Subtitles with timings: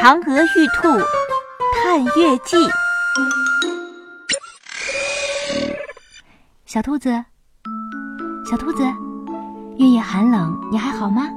[0.00, 0.88] 嫦娥玉兔
[1.84, 2.56] 探月记》。
[6.64, 7.22] 小兔子，
[8.50, 8.82] 小兔子，
[9.76, 11.28] 月夜寒冷，你还好吗？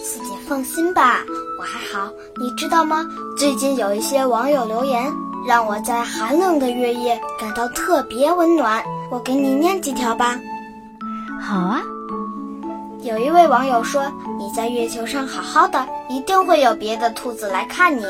[0.00, 1.18] 四姐放心吧，
[1.58, 2.08] 我还好。
[2.36, 3.04] 你知道吗？
[3.36, 5.12] 最近有一些网友留言，
[5.44, 8.80] 让我在寒冷的月夜感到特别温暖。
[9.10, 10.38] 我给你念几条吧。
[11.40, 11.82] 好啊。
[13.02, 14.02] 有一位网友说
[14.38, 18.04] ：“你在月球上好好的，一定会有别的兔子来看你。”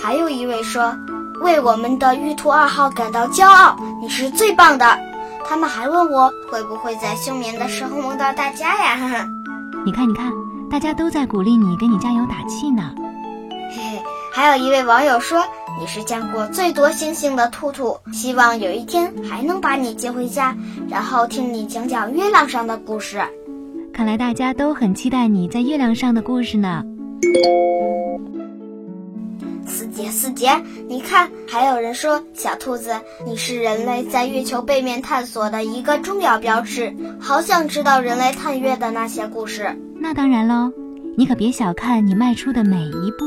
[0.00, 0.94] 还有一位说
[1.40, 4.98] ：“为我们的玉兔二号感到骄傲，你是最棒的。”
[5.46, 8.96] 他们还问我会不会在休眠的时候梦到大家呀？
[8.96, 9.28] 哈哈，
[9.84, 10.32] 你看，你看，
[10.70, 12.94] 大家都在鼓励你，给你加油打气呢。
[13.70, 15.44] 嘿嘿，还有一位网友说
[15.78, 20.56] ：“你是见过最多星星的兔兔，希望有一天还能把你接回家，
[20.88, 23.20] 然后听你讲讲月亮上的故事。”
[23.94, 26.82] 看来大家都很期待你在月亮上的故事呢。
[29.64, 30.50] 四姐，四姐，
[30.88, 32.90] 你看，还有人说小兔子，
[33.24, 39.72] 你是人类在月球背面探索的一个重要标志，好想知道人类探月的那些故事。
[39.96, 40.72] 那当然喽，
[41.16, 43.24] 你可别小看你迈出的每一步，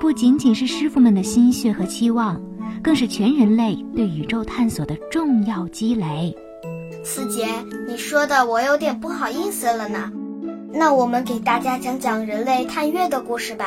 [0.00, 2.40] 不仅仅是师傅们的心血和期望，
[2.82, 6.34] 更是全人类对宇宙探索的重要积累。
[7.10, 7.46] 四姐，
[7.88, 10.12] 你说的我有点不好意思了呢。
[10.70, 13.64] 那我们给大家讲讲人类探月的故事吧。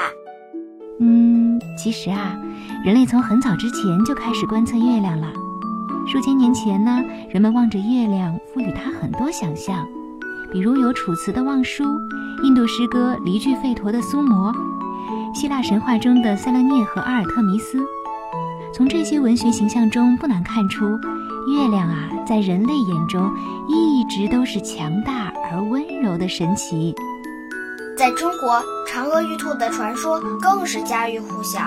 [1.00, 2.39] 嗯，其实啊，
[2.86, 5.28] 人类从很早之前就开始观测月亮了。
[6.06, 9.88] 数千年前呢，人们望着月亮，赋予它很多想象，
[10.52, 11.84] 比如有楚辞的《望舒》，
[12.44, 14.53] 印度诗歌离句吠陀的《苏摩》，
[15.34, 17.84] 希腊神话中的塞勒涅和阿尔特弥斯。
[18.72, 20.86] 从这些文学形象中，不难看出。
[21.47, 23.30] 月亮啊，在人类眼中
[23.68, 26.96] 一直都是强大而温柔的神奇。
[27.98, 31.59] 在中国，嫦娥玉兔的传说更是家喻户晓，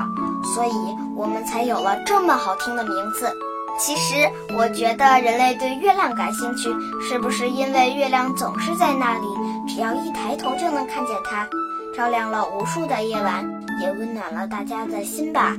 [0.43, 0.71] 所以
[1.15, 3.31] 我们才有了这么好听的名字。
[3.79, 4.27] 其实，
[4.57, 9.27] 我觉得人类对月亮感兴趣，是不是因为月亮总是在那里，
[9.69, 11.47] 只要一抬头就能看见它，
[11.95, 13.45] 照亮了无数的夜晚，
[13.83, 15.55] 也温暖了大家的心吧？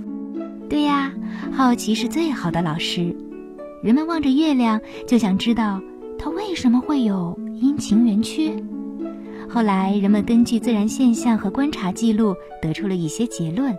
[0.68, 1.12] 对呀，
[1.56, 3.16] 好奇是最好的老师。
[3.86, 5.80] 人们望着月亮，就想知道
[6.18, 8.52] 它为什么会有阴晴圆缺。
[9.48, 13.78] 后来，人们根据自然现象和观察记录，得出了一些结论。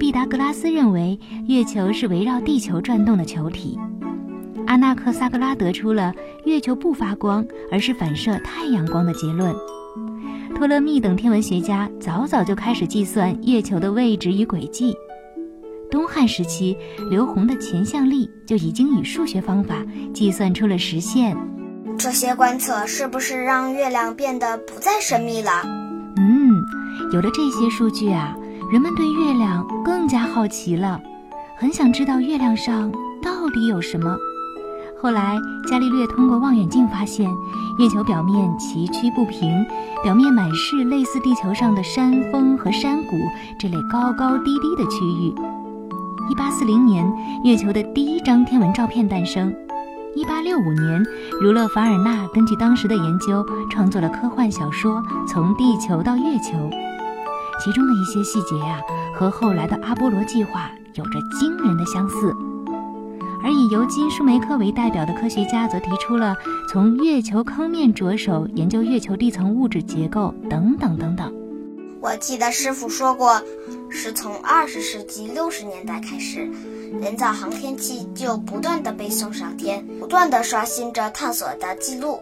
[0.00, 1.16] 毕达哥拉斯认为
[1.46, 3.78] 月球是围绕地球转动的球体。
[4.66, 6.12] 阿纳克萨格拉得出了
[6.44, 9.54] 月球不发光，而是反射太阳光的结论。
[10.56, 14.92] 托勒密等天文学家早早就开始计算月球的位置与轨迹。
[15.94, 16.76] 东汉时期，
[17.08, 19.76] 刘洪的钱象力就已经以数学方法
[20.12, 21.36] 计算出了实线。
[21.96, 25.62] 这些观测是不是让月亮变得不再神秘了？
[26.16, 26.60] 嗯，
[27.12, 28.36] 有了这些数据啊，
[28.72, 31.00] 人们对月亮更加好奇了，
[31.56, 32.90] 很想知道月亮上
[33.22, 34.16] 到底有什么。
[35.00, 35.38] 后来，
[35.68, 37.30] 伽利略通过望远镜发现，
[37.78, 39.64] 月球表面崎岖不平，
[40.02, 43.16] 表面满是类似地球上的山峰和山谷
[43.60, 45.32] 这类高高低低的区域。
[46.30, 47.06] 一八四零年，
[47.44, 49.54] 月球的第一张天文照片诞生。
[50.14, 51.04] 一八六五年，
[51.40, 56.52] 儒勒·凡尔纳根据当时的研究，创作了科幻小说《从地球到月球》，
[57.62, 58.80] 其中的一些细节呀，
[59.14, 62.34] 和后来的阿波罗计划有着惊人的相似。
[63.42, 66.34] 而以尤金·舒梅克为代表的科学家，则提出了
[66.70, 71.30] 从月球坑面着手研究月球地层物质结构，等等等等。
[72.00, 73.40] 我记得师傅说过，
[73.94, 76.50] 是从二十世纪六十年代开始，
[77.00, 82.18] 人造航天器就不断的被送上天，不断的刷新着探索的记录。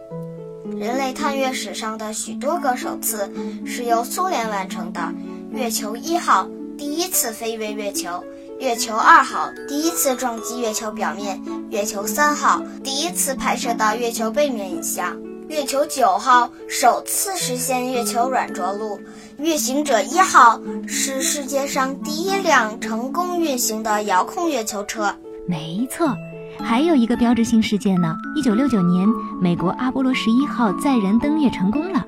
[0.77, 3.29] 人类探月史上的许多个首次
[3.65, 5.11] 是由苏联完成的。
[5.51, 6.47] 月球一号
[6.77, 8.23] 第一次飞越月球，
[8.59, 11.41] 月球二号第一次撞击月球表面，
[11.71, 15.19] 月球三号第一次拍摄到月球背面影像。
[15.49, 18.99] 月球九号首次实现月球软着陆，
[19.39, 25.13] 月行者一号是世界上第一辆成功运行的遥控月球车。
[25.47, 26.15] 没错，
[26.59, 28.15] 还有一个标志性事件呢。
[28.35, 29.07] 一九六九年，
[29.41, 32.05] 美国阿波罗十一号载人登月成功了，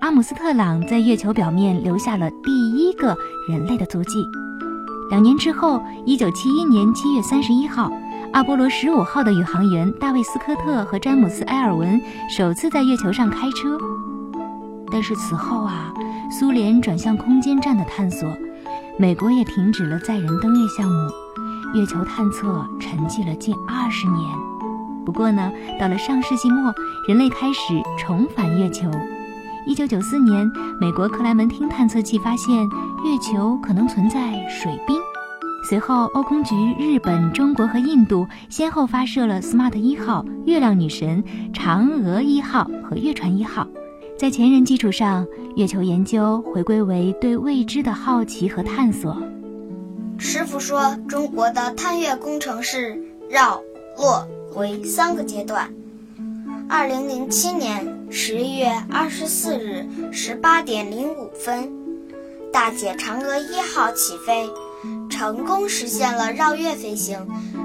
[0.00, 3.16] 阿姆斯特朗在月球表面留下了第一个
[3.48, 4.24] 人类的足迹。
[5.10, 7.90] 两年之后，一九七一年七月三十一号。
[8.34, 11.98] 阿波罗十五号的宇航员大卫·斯科特和詹姆斯·埃尔文
[12.36, 13.78] 首次在月球上开车，
[14.92, 15.94] 但是此后啊，
[16.30, 18.36] 苏联转向空间站的探索，
[18.98, 21.10] 美国也停止了载人登月项目，
[21.74, 24.20] 月球探测沉寂了近二十年。
[25.06, 26.74] 不过呢，到了上世纪末，
[27.08, 27.60] 人类开始
[27.98, 28.90] 重返月球。
[29.66, 30.46] 一九九四年，
[30.78, 32.54] 美国克莱门汀探测器发现
[33.04, 34.98] 月球可能存在水冰。
[35.68, 41.24] 随后，欧空局、日本、中国和印度先后发射了 SMART 一号、月亮女神、
[41.54, 43.66] 嫦娥一号和月船一号。
[44.18, 45.24] 在前人基础上，
[45.58, 49.20] 月球研究回归为对未知的好奇和探索。
[50.16, 52.96] 师傅说，中国的探月工程是
[53.28, 53.60] 绕、
[53.96, 54.24] 落、
[54.54, 55.68] 回三个阶段。
[56.68, 61.68] 二零零七年十月二十四日十八点零五分，
[62.52, 64.48] 大姐嫦娥一号起飞，
[65.10, 67.18] 成功实现了绕月飞行，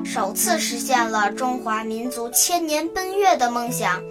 [0.04, 4.02] 首次实现了中华民族千年奔月的梦想。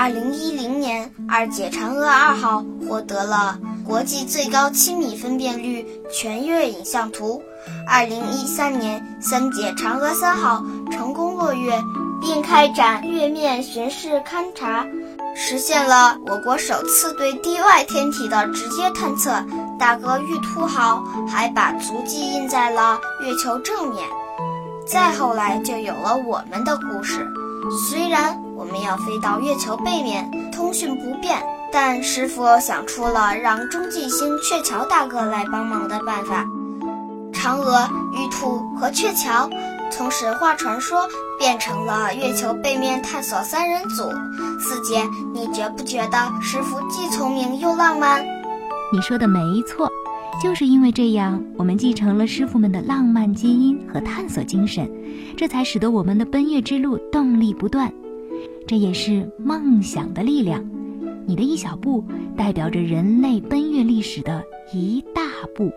[0.00, 7.42] 二零一零年，二姐嫦娥二号获得了国际最高七米分辨率全月影像图。
[7.84, 11.76] 二零一三年，三姐嫦娥三号成功落月。
[12.20, 14.84] 并开展月面巡视勘察，
[15.36, 19.44] 实现了我国首次对地外天体的直接探测。
[19.78, 24.08] 大哥玉兔号还把足迹印在了月球正面。
[24.86, 27.24] 再后来就有了我们的故事。
[27.70, 36.46] 虽然我们要飞到月球背面，通讯不便，但师傅想出了让中继星鹊桥大哥来帮忙的办法。
[37.32, 39.48] 嫦娥、玉兔和鹊桥。
[39.90, 44.02] 从神话传说变成了月球背面探索三人组。
[44.60, 48.22] 四姐，你觉不觉得师傅既聪明又浪漫？
[48.92, 49.90] 你说的没错，
[50.40, 54.88] 就是因为这样，我们继承了师傅们的浪漫基因和探索精神，
[55.36, 57.92] 这才使得我们的奔月之路动力不断。
[58.66, 60.64] 这也是梦想的力量。
[61.26, 62.04] 你的一小步，
[62.36, 64.42] 代表着人类奔月历史的
[64.72, 65.22] 一大
[65.54, 65.70] 步。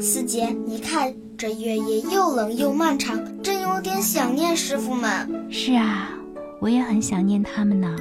[0.00, 5.46] 四姐，你看这月夜又冷又漫长，真有点想念师傅们。
[5.50, 6.10] 是啊，
[6.58, 7.94] 我也很想念他们呢。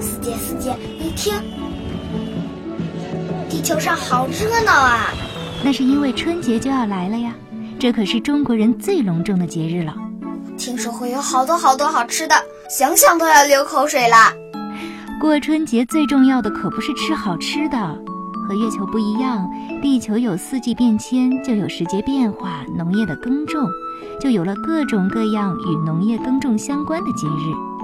[0.00, 1.32] 四姐，四姐，你听，
[3.56, 5.14] 地球上好热闹啊！
[5.64, 7.32] 那是因为春节就要来了呀，
[7.78, 9.96] 这可是中国人最隆重的节日了。
[10.58, 12.34] 听说会有好多好多好吃的，
[12.68, 14.30] 想想都要流口水啦。
[15.18, 17.78] 过春节最重要的可不是吃好吃的。
[18.46, 19.48] 和月球不一样，
[19.80, 23.66] 地球有四季变迁，就有时节变化，农业的耕种，
[24.20, 27.75] 就有了各种各样与农业耕种相关的节日。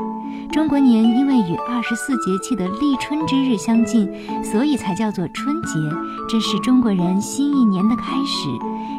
[0.53, 4.07] 中国年因为与二十四节气的立春之日相近，
[4.45, 5.73] 所以才叫做春节。
[6.29, 8.49] 这是中国人新一年的开始，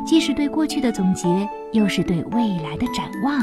[0.04, 3.40] 既是对过去的总结，又是对未来的展望。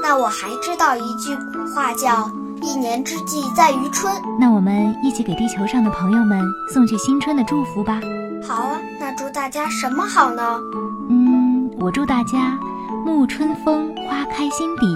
[0.00, 2.30] 那我还知道一句古话，叫。
[2.62, 7.98] 一年之计在于春，那我们一起给地球上的朋友们送去新春的祝福吧。
[8.46, 10.60] 好啊，那祝大家什么好呢？
[11.08, 12.58] 嗯，我祝大家
[13.06, 14.86] 沐春风，花开心底，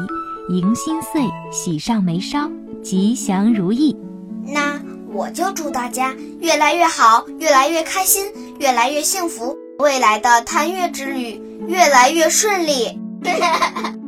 [0.50, 2.50] 迎新岁，喜上眉梢，
[2.82, 3.96] 吉祥如意。
[4.44, 4.78] 那
[5.10, 13.00] 我就祝大家越来越好，越来越开心，越来越幸福，未来的探月之旅越来越顺利。